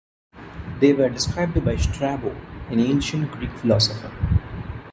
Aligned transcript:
They 0.79 0.93
were 0.93 1.09
described 1.11 1.63
by 1.63 1.75
Strabo, 1.75 2.35
an 2.71 2.79
ancient 2.79 3.31
Greek 3.31 3.51
philosopher. 3.51 4.11